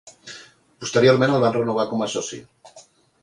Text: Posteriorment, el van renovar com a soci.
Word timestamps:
Posteriorment, 0.83 1.35
el 1.35 1.45
van 1.45 1.55
renovar 1.57 1.87
com 1.93 2.03
a 2.05 2.07
soci. 2.17 2.43